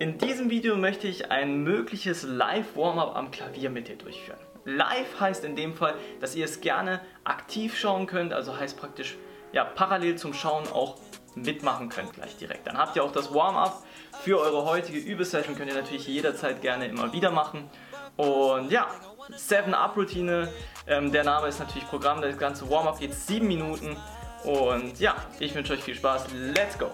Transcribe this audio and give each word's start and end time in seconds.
In 0.00 0.16
diesem 0.16 0.48
Video 0.48 0.78
möchte 0.78 1.06
ich 1.08 1.30
ein 1.30 1.62
mögliches 1.62 2.22
Live-Warm-up 2.22 3.14
am 3.14 3.30
Klavier 3.30 3.68
mit 3.68 3.86
dir 3.86 3.96
durchführen. 3.96 4.38
Live 4.64 5.20
heißt 5.20 5.44
in 5.44 5.56
dem 5.56 5.74
Fall, 5.74 5.94
dass 6.22 6.34
ihr 6.34 6.46
es 6.46 6.62
gerne 6.62 7.02
aktiv 7.24 7.76
schauen 7.78 8.06
könnt, 8.06 8.32
also 8.32 8.58
heißt 8.58 8.78
praktisch 8.78 9.18
ja, 9.52 9.62
parallel 9.62 10.16
zum 10.16 10.32
Schauen 10.32 10.66
auch 10.68 10.96
mitmachen 11.34 11.90
könnt 11.90 12.14
gleich 12.14 12.34
direkt. 12.38 12.66
Dann 12.66 12.78
habt 12.78 12.96
ihr 12.96 13.04
auch 13.04 13.12
das 13.12 13.34
Warm-up 13.34 13.82
für 14.22 14.40
eure 14.40 14.64
heutige 14.64 14.98
Übesession, 14.98 15.54
könnt 15.54 15.70
ihr 15.70 15.76
natürlich 15.76 16.08
jederzeit 16.08 16.62
gerne 16.62 16.86
immer 16.86 17.12
wieder 17.12 17.30
machen. 17.30 17.68
Und 18.16 18.72
ja, 18.72 18.86
7-Up-Routine, 19.32 20.50
ähm, 20.86 21.12
der 21.12 21.24
Name 21.24 21.48
ist 21.48 21.60
natürlich 21.60 21.86
Programm, 21.86 22.22
das 22.22 22.38
ganze 22.38 22.70
Warm-up 22.70 23.00
geht 23.00 23.12
7 23.12 23.46
Minuten. 23.46 23.98
Und 24.44 24.98
ja, 24.98 25.14
ich 25.40 25.54
wünsche 25.54 25.74
euch 25.74 25.82
viel 25.82 25.94
Spaß, 25.94 26.28
let's 26.54 26.78
go! 26.78 26.90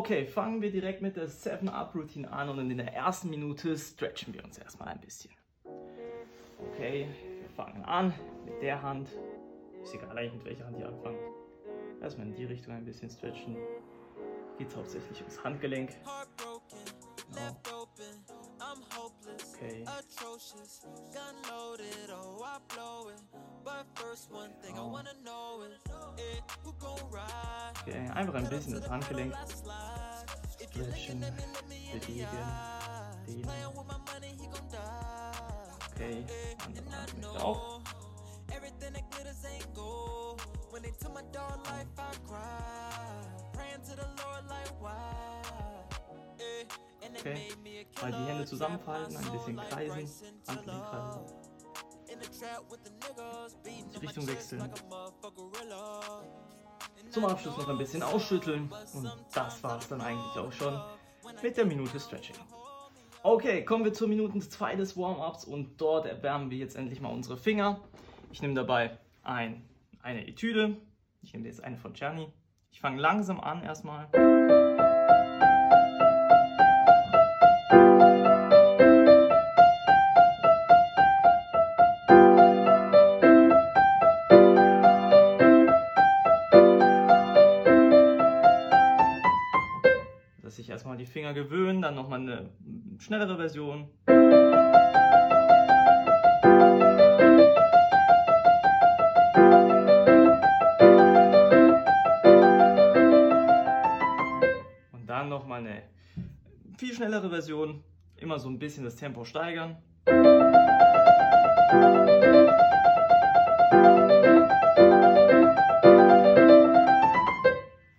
Okay, 0.00 0.24
fangen 0.26 0.62
wir 0.62 0.72
direkt 0.72 1.02
mit 1.02 1.16
der 1.16 1.28
7-Up-Routine 1.28 2.32
an 2.32 2.48
und 2.48 2.70
in 2.70 2.78
der 2.78 2.94
ersten 2.94 3.28
Minute 3.28 3.76
stretchen 3.76 4.32
wir 4.32 4.42
uns 4.42 4.56
erstmal 4.56 4.88
ein 4.88 4.98
bisschen. 4.98 5.30
Okay, 6.72 7.06
wir 7.38 7.50
fangen 7.50 7.84
an 7.84 8.14
mit 8.46 8.62
der 8.62 8.80
Hand. 8.80 9.10
Ist 9.82 9.94
egal 9.94 10.16
eigentlich 10.16 10.32
mit 10.32 10.44
welcher 10.46 10.64
Hand 10.64 10.78
ihr 10.78 10.88
anfangt. 10.88 11.18
Erstmal 12.00 12.28
in 12.28 12.34
die 12.34 12.46
Richtung 12.46 12.72
ein 12.72 12.86
bisschen 12.86 13.10
stretchen. 13.10 13.58
Geht 14.56 14.74
hauptsächlich 14.74 15.20
ums 15.20 15.44
Handgelenk. 15.44 15.90
Genau. 17.28 17.60
Okay. 19.54 19.84
Okay, 27.82 28.08
einfach 28.10 28.34
ein 28.34 28.48
bisschen 28.48 28.74
das 28.74 28.88
Handgelenk. 28.90 29.34
Stretchen, 30.72 31.20
bewegen, 31.92 32.28
dehnen. 33.26 33.46
Okay, 35.94 36.26
andere 36.66 36.84
Hand 36.96 37.12
möchte 37.22 37.44
auch. 37.44 37.80
Okay, 47.20 47.48
mal 48.00 48.12
die 48.12 48.24
Hände 48.30 48.44
zusammenfalten, 48.46 49.16
ein 49.16 49.32
bisschen 49.32 49.56
kreisen, 49.56 50.42
Handgelenk 50.48 50.84
kreisen. 50.90 51.49
Richtung 54.00 54.26
wechseln. 54.26 54.72
Zum 57.10 57.24
Abschluss 57.24 57.56
noch 57.56 57.68
ein 57.68 57.78
bisschen 57.78 58.02
ausschütteln 58.02 58.70
und 58.94 59.10
das 59.32 59.62
war 59.62 59.78
es 59.78 59.88
dann 59.88 60.00
eigentlich 60.00 60.36
auch 60.36 60.52
schon 60.52 60.80
mit 61.42 61.56
der 61.56 61.64
Minute 61.64 61.98
Stretching. 61.98 62.36
Okay, 63.22 63.64
kommen 63.64 63.84
wir 63.84 63.92
zur 63.92 64.08
Minute 64.08 64.38
2 64.38 64.76
des 64.76 64.96
Warm-Ups 64.96 65.44
und 65.44 65.80
dort 65.80 66.06
erwärmen 66.06 66.50
wir 66.50 66.58
jetzt 66.58 66.76
endlich 66.76 67.00
mal 67.00 67.10
unsere 67.12 67.36
Finger. 67.36 67.80
Ich 68.32 68.40
nehme 68.40 68.54
dabei 68.54 68.98
ein, 69.22 69.68
eine 70.02 70.26
Etüde, 70.26 70.76
ich 71.20 71.32
nehme 71.34 71.46
jetzt 71.46 71.62
eine 71.62 71.76
von 71.76 71.94
Czerny. 71.94 72.32
Ich 72.70 72.80
fange 72.80 73.00
langsam 73.00 73.40
an 73.40 73.62
erstmal. 73.62 74.08
Schnellere 92.98 93.36
Version. 93.36 93.88
Und 104.92 105.06
dann 105.06 105.28
nochmal 105.28 105.60
eine 105.60 105.82
viel 106.76 106.94
schnellere 106.94 107.30
Version, 107.30 107.82
immer 108.16 108.38
so 108.38 108.48
ein 108.48 108.58
bisschen 108.58 108.84
das 108.84 108.96
Tempo 108.96 109.24
steigern. 109.24 109.76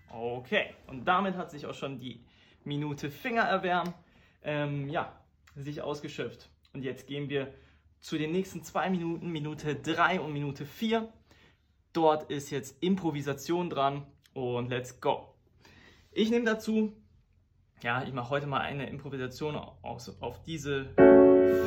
Okay, 0.10 0.74
und 0.88 1.06
damit 1.06 1.38
hat 1.38 1.50
sich 1.52 1.66
auch 1.66 1.74
schon 1.74 2.00
die 2.00 2.24
Minute 2.64 3.10
Finger 3.10 3.44
erwärmen, 3.44 3.94
ähm, 4.44 4.90
ja, 4.90 5.22
sich 5.56 5.82
ausgeschöpft. 5.82 6.50
Und 6.74 6.84
jetzt 6.84 7.08
gehen 7.08 7.30
wir 7.30 7.54
zu 8.00 8.18
den 8.18 8.32
nächsten 8.32 8.64
zwei 8.64 8.90
Minuten, 8.90 9.30
Minute 9.30 9.76
3 9.76 10.22
und 10.22 10.34
Minute 10.34 10.66
4. 10.66 11.12
Dort 11.94 12.32
ist 12.32 12.50
jetzt 12.50 12.82
Improvisation 12.82 13.70
dran 13.70 14.06
und 14.34 14.70
let's 14.70 15.02
go. 15.02 15.36
Ich 16.12 16.32
nehme 16.32 16.46
dazu, 16.46 16.94
ja, 17.82 18.04
ich 18.04 18.14
mache 18.14 18.30
heute 18.30 18.48
mal 18.48 18.62
eine 18.62 18.90
Improvisation 18.90 19.56
auf, 19.56 20.10
auf 20.22 20.42
diese 20.44 20.86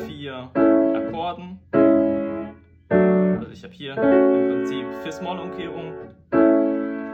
vier 0.06 0.50
Akkorden. 0.54 1.60
Also 3.38 3.52
ich 3.52 3.62
habe 3.64 3.74
hier 3.74 3.94
im 3.94 4.48
Prinzip 4.48 4.86
Fis-Moll-Umkehrung, 5.02 5.92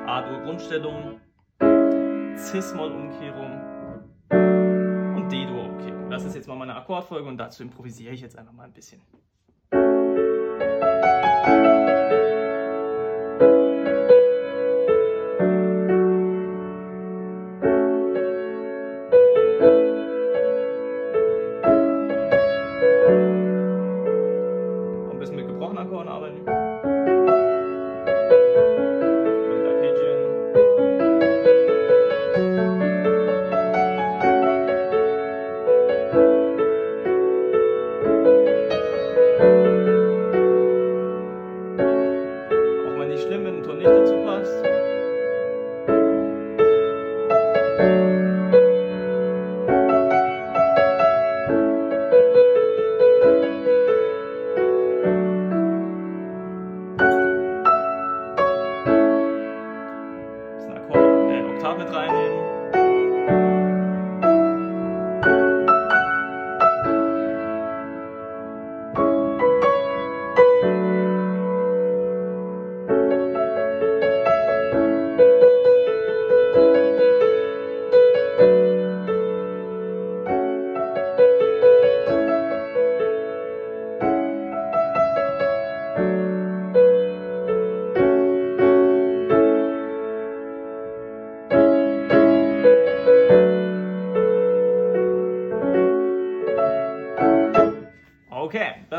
A-Dur 0.07 0.43
Grundstellung, 0.43 1.21
Cis-Moll-Umkehrung. 2.37 4.60
Das 6.11 6.25
ist 6.25 6.35
jetzt 6.35 6.49
mal 6.49 6.57
meine 6.57 6.75
Akkordfolge 6.75 7.29
und 7.29 7.39
dazu 7.39 7.63
improvisiere 7.63 8.13
ich 8.13 8.21
jetzt 8.21 8.37
einfach 8.37 8.53
mal 8.53 8.65
ein 8.65 8.73
bisschen. 8.73 9.01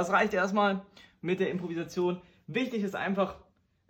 Das 0.01 0.11
reicht 0.11 0.33
erstmal 0.33 0.81
mit 1.21 1.39
der 1.39 1.51
Improvisation. 1.51 2.21
Wichtig 2.47 2.81
ist 2.81 2.95
einfach, 2.95 3.35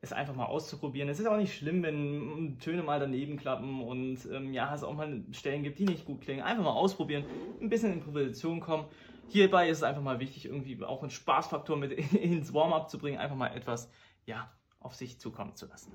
es 0.02 0.12
einfach 0.12 0.36
mal 0.36 0.46
auszuprobieren. 0.46 1.08
Es 1.08 1.22
ist 1.22 1.26
auch 1.26 1.38
nicht 1.38 1.56
schlimm, 1.56 1.84
wenn 1.84 2.58
Töne 2.60 2.84
mal 2.84 3.00
daneben 3.00 3.38
klappen 3.38 3.82
und 3.82 4.20
ähm, 4.30 4.54
ja, 4.54 4.76
es 4.76 4.84
auch 4.84 4.94
mal 4.94 5.24
Stellen 5.32 5.64
gibt, 5.64 5.80
die 5.80 5.86
nicht 5.86 6.06
gut 6.06 6.20
klingen. 6.22 6.42
Einfach 6.42 6.66
mal 6.66 6.74
ausprobieren, 6.74 7.24
ein 7.62 7.70
bisschen 7.70 7.94
Improvisation 7.94 8.60
kommen. 8.60 8.86
Hierbei 9.30 9.70
ist 9.70 9.78
es 9.78 9.84
einfach 9.84 10.02
mal 10.02 10.20
wichtig, 10.20 10.46
irgendwie 10.46 10.84
auch 10.84 11.02
einen 11.02 11.12
Spaßfaktor 11.12 11.78
mit 11.78 11.94
ins 12.14 12.54
Warm-up 12.54 12.90
zu 12.90 12.98
bringen, 12.98 13.18
einfach 13.18 13.38
mal 13.38 13.56
etwas, 13.56 13.90
ja, 14.26 14.52
auf 14.82 14.96
sich 14.96 15.18
zukommen 15.18 15.56
zu 15.56 15.68
lassen. 15.68 15.94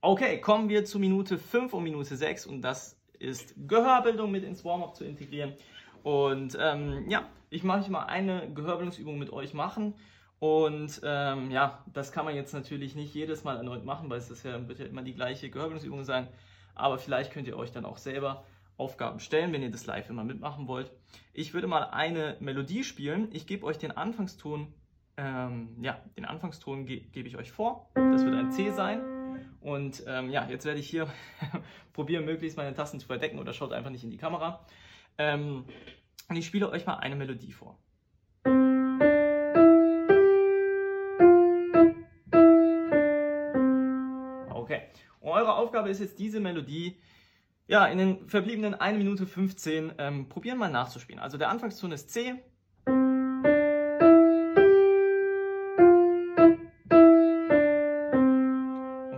Okay, 0.00 0.40
kommen 0.40 0.68
wir 0.68 0.84
zu 0.84 1.00
Minute 1.00 1.38
5 1.38 1.72
und 1.72 1.82
Minute 1.82 2.14
6 2.14 2.46
und 2.46 2.62
das 2.62 3.00
ist 3.18 3.54
Gehörbildung 3.66 4.30
mit 4.30 4.44
ins 4.44 4.64
Warm-up 4.64 4.94
zu 4.94 5.04
integrieren. 5.04 5.54
Und 6.06 6.56
ähm, 6.60 7.10
ja, 7.10 7.28
ich 7.50 7.64
mache 7.64 7.90
mal 7.90 8.04
eine 8.04 8.48
Gehörbildungsübung 8.54 9.18
mit 9.18 9.32
euch 9.32 9.54
machen. 9.54 9.94
Und 10.38 11.00
ähm, 11.02 11.50
ja, 11.50 11.84
das 11.92 12.12
kann 12.12 12.24
man 12.24 12.36
jetzt 12.36 12.54
natürlich 12.54 12.94
nicht 12.94 13.12
jedes 13.12 13.42
Mal 13.42 13.56
erneut 13.56 13.84
machen, 13.84 14.08
weil 14.08 14.18
es 14.18 14.30
ist 14.30 14.44
ja, 14.44 14.68
wird 14.68 14.78
ja 14.78 14.86
immer 14.86 15.02
die 15.02 15.14
gleiche 15.14 15.50
Gehörbildungsübung 15.50 16.04
sein. 16.04 16.28
Aber 16.76 16.98
vielleicht 16.98 17.32
könnt 17.32 17.48
ihr 17.48 17.56
euch 17.56 17.72
dann 17.72 17.84
auch 17.84 17.98
selber 17.98 18.44
Aufgaben 18.76 19.18
stellen, 19.18 19.52
wenn 19.52 19.64
ihr 19.64 19.70
das 19.72 19.84
live 19.86 20.08
immer 20.08 20.22
mitmachen 20.22 20.68
wollt. 20.68 20.92
Ich 21.32 21.54
würde 21.54 21.66
mal 21.66 21.82
eine 21.82 22.36
Melodie 22.38 22.84
spielen. 22.84 23.28
Ich 23.32 23.48
gebe 23.48 23.66
euch 23.66 23.78
den 23.78 23.90
Anfangston, 23.90 24.72
ähm, 25.16 25.76
ja, 25.80 26.00
den 26.16 26.24
Anfangston 26.24 26.86
ge 26.86 27.00
gebe 27.10 27.26
ich 27.26 27.36
euch 27.36 27.50
vor. 27.50 27.90
Das 27.94 28.24
wird 28.24 28.36
ein 28.36 28.52
C 28.52 28.70
sein. 28.70 29.00
Und 29.60 30.04
ähm, 30.06 30.30
ja, 30.30 30.48
jetzt 30.48 30.66
werde 30.66 30.78
ich 30.78 30.88
hier 30.88 31.08
probieren, 31.94 32.26
möglichst 32.26 32.56
meine 32.56 32.74
Tasten 32.74 33.00
zu 33.00 33.08
verdecken 33.08 33.40
oder 33.40 33.52
schaut 33.52 33.72
einfach 33.72 33.90
nicht 33.90 34.04
in 34.04 34.10
die 34.10 34.18
Kamera. 34.18 34.64
Ähm, 35.18 35.64
und 36.28 36.36
ich 36.36 36.46
spiele 36.46 36.70
euch 36.70 36.86
mal 36.86 36.94
eine 36.94 37.16
Melodie 37.16 37.52
vor. 37.52 37.78
Okay. 44.50 44.82
Und 45.20 45.30
eure 45.30 45.54
Aufgabe 45.54 45.90
ist 45.90 46.00
jetzt 46.00 46.18
diese 46.18 46.40
Melodie 46.40 46.96
ja, 47.68 47.86
in 47.86 47.98
den 47.98 48.28
verbliebenen 48.28 48.74
1 48.74 48.98
Minute 48.98 49.26
15 49.26 49.94
ähm, 49.98 50.28
probieren 50.28 50.58
mal 50.58 50.70
nachzuspielen. 50.70 51.20
Also 51.20 51.36
der 51.36 51.50
Anfangston 51.50 51.90
ist 51.92 52.10
C. 52.10 52.34
Um 52.86 53.42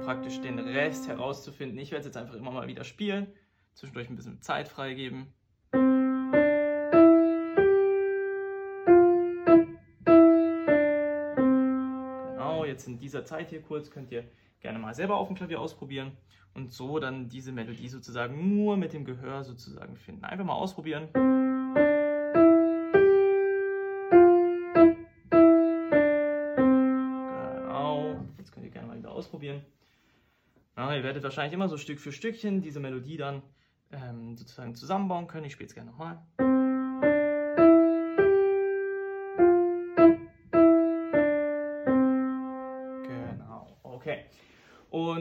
praktisch 0.02 0.40
den 0.40 0.58
Rest 0.58 1.08
herauszufinden. 1.08 1.78
Ich 1.78 1.90
werde 1.90 2.00
es 2.00 2.06
jetzt 2.06 2.16
einfach 2.16 2.34
immer 2.34 2.50
mal 2.50 2.68
wieder 2.68 2.84
spielen. 2.84 3.26
Zwischendurch 3.74 4.08
ein 4.08 4.16
bisschen 4.16 4.40
Zeit 4.40 4.68
freigeben. 4.68 5.34
Dieser 12.98 13.24
Zeit 13.24 13.50
hier 13.50 13.62
kurz 13.62 13.90
könnt 13.90 14.10
ihr 14.10 14.24
gerne 14.60 14.78
mal 14.78 14.94
selber 14.94 15.16
auf 15.16 15.28
dem 15.28 15.36
Klavier 15.36 15.60
ausprobieren 15.60 16.12
und 16.54 16.72
so 16.72 16.98
dann 16.98 17.28
diese 17.28 17.52
Melodie 17.52 17.88
sozusagen 17.88 18.56
nur 18.56 18.76
mit 18.76 18.92
dem 18.92 19.04
Gehör 19.04 19.44
sozusagen 19.44 19.96
finden. 19.96 20.24
Einfach 20.24 20.44
mal 20.44 20.54
ausprobieren. 20.54 21.08
Genau, 27.62 28.16
jetzt 28.38 28.52
könnt 28.52 28.66
ihr 28.66 28.72
gerne 28.72 28.88
mal 28.88 28.98
wieder 28.98 29.12
ausprobieren. 29.12 29.62
Ja, 30.76 30.94
ihr 30.94 31.02
werdet 31.02 31.22
wahrscheinlich 31.22 31.54
immer 31.54 31.68
so 31.68 31.76
Stück 31.76 32.00
für 32.00 32.12
Stückchen 32.12 32.62
diese 32.62 32.80
Melodie 32.80 33.16
dann 33.16 33.42
ähm, 33.92 34.36
sozusagen 34.36 34.74
zusammenbauen 34.74 35.26
können. 35.26 35.46
Ich 35.46 35.52
spiele 35.52 35.68
es 35.68 35.74
gerne 35.74 35.90
nochmal. 35.90 36.18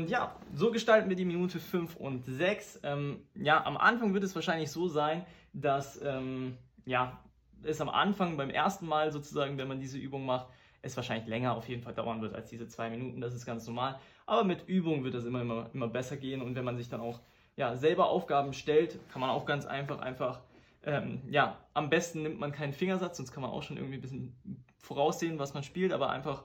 Und 0.08 0.12
ja, 0.12 0.34
so 0.54 0.72
gestalten 0.72 1.10
wir 1.10 1.18
die 1.18 1.26
Minute 1.26 1.60
5 1.60 1.98
und 1.98 2.24
6. 2.24 2.80
Ähm, 2.84 3.28
ja, 3.36 3.66
am 3.66 3.76
Anfang 3.76 4.14
wird 4.14 4.24
es 4.24 4.34
wahrscheinlich 4.36 4.72
so 4.72 4.88
sein, 4.88 5.26
dass 5.52 6.02
ähm, 6.02 6.58
ja, 6.86 7.20
es 7.64 7.82
am 7.82 7.90
Anfang 7.90 8.38
beim 8.38 8.50
ersten 8.50 8.88
Mal 8.88 9.12
sozusagen, 9.12 9.58
wenn 9.58 9.68
man 9.68 9.82
diese 9.82 9.98
Übung 9.98 10.26
macht, 10.26 10.48
es 10.82 10.96
wahrscheinlich 10.96 11.28
länger 11.28 11.58
auf 11.58 11.68
jeden 11.68 11.82
Fall 11.82 11.94
dauern 11.94 12.22
wird 12.22 12.36
als 12.36 12.50
diese 12.50 12.70
zwei 12.70 12.90
Minuten. 12.90 13.20
Das 13.20 13.34
ist 13.34 13.46
ganz 13.46 13.68
normal. 13.68 14.00
Aber 14.26 14.46
mit 14.46 14.66
Übung 14.70 15.04
wird 15.04 15.14
das 15.14 15.26
immer, 15.26 15.42
immer, 15.42 15.70
immer 15.74 15.90
besser 15.90 16.16
gehen. 16.16 16.42
Und 16.42 16.56
wenn 16.56 16.64
man 16.64 16.78
sich 16.78 16.88
dann 16.88 17.02
auch 17.02 17.20
ja, 17.58 17.76
selber 17.76 18.08
Aufgaben 18.08 18.54
stellt, 18.54 18.98
kann 19.12 19.20
man 19.20 19.30
auch 19.30 19.46
ganz 19.46 19.66
einfach 19.66 20.00
einfach 20.00 20.40
ähm, 20.86 21.20
ja, 21.30 21.58
am 21.74 21.90
besten 21.90 22.22
nimmt 22.22 22.40
man 22.40 22.54
keinen 22.54 22.72
Fingersatz, 22.72 23.18
sonst 23.18 23.34
kann 23.34 23.42
man 23.42 23.52
auch 23.52 23.62
schon 23.62 23.76
irgendwie 23.76 23.96
ein 23.98 24.02
bisschen 24.02 24.64
voraussehen, 24.78 25.38
was 25.38 25.54
man 25.54 25.64
spielt, 25.64 25.92
aber 25.92 26.12
einfach 26.12 26.44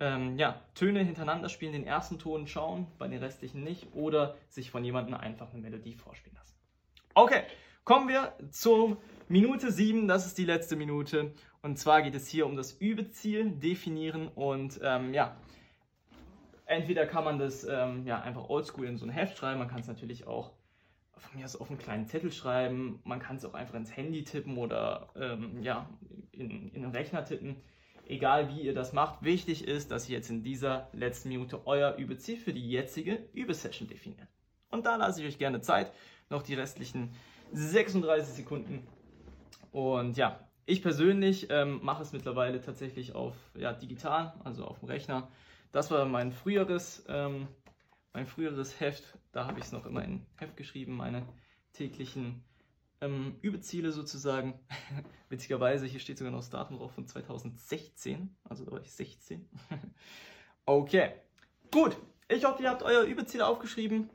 ähm, 0.00 0.38
ja, 0.38 0.60
Töne 0.74 1.02
hintereinander 1.02 1.48
spielen, 1.48 1.72
den 1.72 1.86
ersten 1.86 2.18
Ton 2.18 2.46
schauen, 2.46 2.86
bei 2.98 3.08
den 3.08 3.18
restlichen 3.18 3.64
nicht 3.64 3.88
oder 3.94 4.36
sich 4.48 4.70
von 4.70 4.84
jemandem 4.84 5.14
einfach 5.14 5.52
eine 5.52 5.62
Melodie 5.62 5.94
vorspielen 5.94 6.36
lassen. 6.36 6.54
Okay, 7.14 7.42
kommen 7.84 8.08
wir 8.08 8.34
zur 8.50 8.98
Minute 9.28 9.72
7, 9.72 10.06
das 10.06 10.26
ist 10.26 10.38
die 10.38 10.44
letzte 10.44 10.76
Minute. 10.76 11.32
Und 11.62 11.78
zwar 11.78 12.02
geht 12.02 12.14
es 12.14 12.28
hier 12.28 12.46
um 12.46 12.56
das 12.56 12.72
Übeziel 12.72 13.50
definieren 13.50 14.28
und 14.28 14.78
ähm, 14.82 15.12
ja, 15.12 15.36
entweder 16.66 17.06
kann 17.06 17.24
man 17.24 17.38
das 17.38 17.64
ähm, 17.64 18.06
ja, 18.06 18.20
einfach 18.20 18.48
oldschool 18.48 18.86
in 18.86 18.96
so 18.96 19.06
ein 19.06 19.10
Heft 19.10 19.36
schreiben, 19.36 19.58
man 19.58 19.68
kann 19.68 19.80
es 19.80 19.88
natürlich 19.88 20.26
auch 20.26 20.52
von 21.16 21.36
mir 21.36 21.44
aus 21.44 21.56
auf 21.56 21.68
einen 21.68 21.80
kleinen 21.80 22.06
Zettel 22.06 22.30
schreiben, 22.30 23.00
man 23.02 23.18
kann 23.18 23.36
es 23.36 23.44
auch 23.44 23.54
einfach 23.54 23.74
ins 23.74 23.96
Handy 23.96 24.22
tippen 24.22 24.56
oder 24.56 25.08
ähm, 25.16 25.60
ja, 25.62 25.88
in, 26.30 26.68
in 26.68 26.82
den 26.82 26.92
Rechner 26.92 27.24
tippen 27.24 27.56
egal 28.08 28.48
wie 28.48 28.62
ihr 28.62 28.74
das 28.74 28.92
macht, 28.92 29.22
wichtig 29.22 29.66
ist, 29.66 29.90
dass 29.90 30.08
ihr 30.08 30.16
jetzt 30.16 30.30
in 30.30 30.42
dieser 30.42 30.88
letzten 30.92 31.28
Minute 31.28 31.66
euer 31.66 31.96
Übeziel 31.96 32.36
für 32.36 32.52
die 32.52 32.68
jetzige 32.68 33.28
Übesession 33.32 33.88
definiert. 33.88 34.28
Und 34.70 34.86
da 34.86 34.96
lasse 34.96 35.22
ich 35.22 35.28
euch 35.28 35.38
gerne 35.38 35.60
Zeit, 35.60 35.92
noch 36.30 36.42
die 36.42 36.54
restlichen 36.54 37.14
36 37.52 38.34
Sekunden. 38.34 38.86
Und 39.70 40.16
ja, 40.16 40.40
ich 40.66 40.82
persönlich 40.82 41.48
ähm, 41.50 41.80
mache 41.82 42.02
es 42.02 42.12
mittlerweile 42.12 42.60
tatsächlich 42.60 43.14
auf 43.14 43.34
ja, 43.56 43.72
digital, 43.72 44.34
also 44.44 44.64
auf 44.64 44.80
dem 44.80 44.88
Rechner. 44.88 45.28
Das 45.72 45.90
war 45.90 46.04
mein 46.04 46.32
früheres, 46.32 47.04
ähm, 47.08 47.48
mein 48.12 48.26
früheres 48.26 48.80
Heft. 48.80 49.18
Da 49.32 49.46
habe 49.46 49.58
ich 49.58 49.66
es 49.66 49.72
noch 49.72 49.86
immer 49.86 50.04
in 50.04 50.26
Heft 50.36 50.56
geschrieben, 50.56 50.96
meine 50.96 51.26
täglichen 51.72 52.44
ähm, 53.00 53.36
Übeziele 53.42 53.92
sozusagen. 53.92 54.58
Witzigerweise, 55.28 55.86
hier 55.86 56.00
steht 56.00 56.18
sogar 56.18 56.32
noch 56.32 56.40
das 56.40 56.50
Datum 56.50 56.78
drauf 56.78 56.92
von 56.92 57.06
2016, 57.06 58.36
also 58.44 58.64
da 58.64 58.72
war 58.72 58.80
ich 58.80 58.92
16. 58.92 59.48
okay, 60.66 61.12
gut. 61.70 61.96
Ich 62.30 62.44
hoffe, 62.44 62.62
ihr 62.62 62.70
habt 62.70 62.82
euer 62.82 63.04
Übeziel 63.04 63.40
aufgeschrieben. 63.40 64.10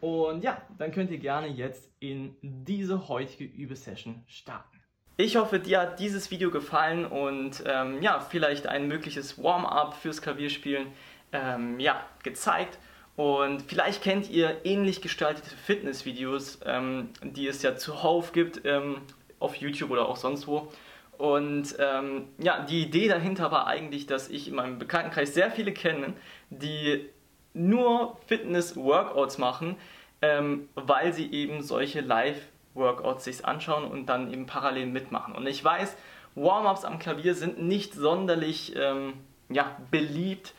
Und 0.00 0.42
ja, 0.42 0.60
dann 0.78 0.90
könnt 0.92 1.10
ihr 1.10 1.18
gerne 1.18 1.46
jetzt 1.46 1.90
in 2.00 2.36
diese 2.42 3.08
heutige 3.08 3.44
Übesession 3.44 4.24
starten. 4.26 4.80
Ich 5.16 5.36
hoffe, 5.36 5.60
dir 5.60 5.80
hat 5.80 6.00
dieses 6.00 6.30
Video 6.30 6.50
gefallen 6.50 7.04
und 7.04 7.62
ähm, 7.66 8.02
ja, 8.02 8.18
vielleicht 8.18 8.66
ein 8.66 8.88
mögliches 8.88 9.40
Warm-up 9.40 9.94
fürs 9.94 10.22
Klavierspielen 10.22 10.88
ähm, 11.32 11.78
ja, 11.78 12.04
gezeigt. 12.22 12.78
Und 13.22 13.62
vielleicht 13.62 14.02
kennt 14.02 14.28
ihr 14.30 14.56
ähnlich 14.64 15.00
gestaltete 15.00 15.54
Fitnessvideos, 15.54 16.58
ähm, 16.66 17.10
die 17.22 17.46
es 17.46 17.62
ja 17.62 17.76
zuhauf 17.76 18.32
gibt 18.32 18.62
ähm, 18.64 18.96
auf 19.38 19.54
YouTube 19.54 19.92
oder 19.92 20.08
auch 20.08 20.16
sonst 20.16 20.48
wo. 20.48 20.72
Und 21.18 21.76
ähm, 21.78 22.24
ja, 22.38 22.64
die 22.64 22.82
Idee 22.82 23.06
dahinter 23.06 23.52
war 23.52 23.68
eigentlich, 23.68 24.06
dass 24.06 24.28
ich 24.28 24.48
in 24.48 24.56
meinem 24.56 24.80
Bekanntenkreis 24.80 25.34
sehr 25.34 25.52
viele 25.52 25.70
kenne, 25.70 26.14
die 26.50 27.08
nur 27.54 28.18
Fitness-Workouts 28.26 29.38
machen, 29.38 29.76
ähm, 30.20 30.68
weil 30.74 31.12
sie 31.12 31.30
eben 31.30 31.62
solche 31.62 32.00
Live-Workouts 32.00 33.22
sich 33.22 33.44
anschauen 33.44 33.84
und 33.84 34.06
dann 34.06 34.32
eben 34.32 34.46
parallel 34.46 34.86
mitmachen. 34.86 35.36
Und 35.36 35.46
ich 35.46 35.64
weiß, 35.64 35.96
Warm-ups 36.34 36.84
am 36.84 36.98
Klavier 36.98 37.36
sind 37.36 37.62
nicht 37.62 37.94
sonderlich 37.94 38.74
ähm, 38.74 39.12
ja, 39.48 39.76
beliebt 39.92 40.54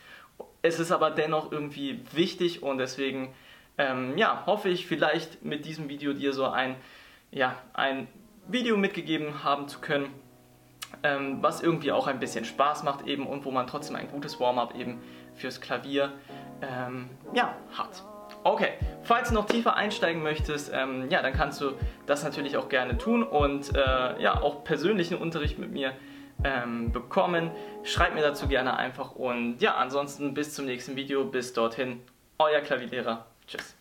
es 0.64 0.80
ist 0.80 0.92
aber 0.92 1.12
dennoch 1.12 1.52
irgendwie 1.52 2.00
wichtig 2.14 2.64
und 2.64 2.80
deswegen 2.80 3.34
ähm, 3.78 4.18
ja, 4.18 4.44
hoffe 4.46 4.70
ich 4.70 4.88
vielleicht 4.88 5.44
mit 5.44 5.66
diesem 5.66 5.90
Video 5.90 6.14
dir 6.14 6.34
so 6.34 6.46
ein, 6.46 6.76
ja, 7.32 7.58
ein 7.74 8.08
Video 8.48 8.78
mitgegeben 8.78 9.44
haben 9.44 9.68
zu 9.68 9.80
können, 9.80 10.08
ähm, 11.04 11.40
was 11.42 11.62
irgendwie 11.62 11.92
auch 11.92 12.08
ein 12.08 12.20
bisschen 12.20 12.46
Spaß 12.46 12.84
macht 12.84 13.06
eben 13.06 13.28
und 13.28 13.46
wo 13.46 13.52
man 13.52 13.68
trotzdem 13.68 13.96
ein 13.98 14.10
gutes 14.10 14.40
Warm-up 14.40 14.76
eben 14.76 15.02
fürs 15.36 15.60
Klavier 15.60 16.14
ähm, 16.62 17.10
ja, 17.34 17.56
hat. 17.78 18.04
Okay, 18.46 18.70
falls 19.04 19.30
du 19.30 19.36
noch 19.36 19.46
tiefer 19.46 19.76
einsteigen 19.76 20.24
möchtest, 20.24 20.72
ähm, 20.74 21.10
ja, 21.10 21.22
dann 21.22 21.34
kannst 21.34 21.60
du 21.60 21.74
das 22.06 22.24
natürlich 22.24 22.56
auch 22.56 22.70
gerne 22.70 22.98
tun 22.98 23.24
und 23.24 23.76
äh, 23.76 24.22
ja, 24.22 24.42
auch 24.42 24.64
persönlichen 24.64 25.18
Unterricht 25.18 25.60
mit 25.60 25.72
mir 25.72 25.94
ähm, 26.44 26.92
bekommen. 26.92 27.52
Schreibt 27.84 28.16
mir 28.16 28.22
dazu 28.22 28.48
gerne 28.48 28.78
einfach 28.78 29.12
und 29.16 29.62
ja, 29.62 29.76
ansonsten 29.76 30.34
bis 30.34 30.54
zum 30.54 30.66
nächsten 30.66 30.96
Video. 30.96 31.26
Bis 31.26 31.54
dorthin, 31.54 32.02
euer 32.38 32.62
Klavierlehrer. 32.62 33.26
Tschüss. 33.48 33.76